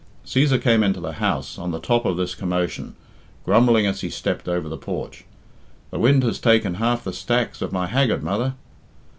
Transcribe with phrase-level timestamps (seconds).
[0.25, 2.95] Cæsar came into the house on the top of this commotion,
[3.45, 5.25] grumbling as he stepped over the porch,
[5.91, 8.55] "The wind has taken half the stacks of my haggard, mother."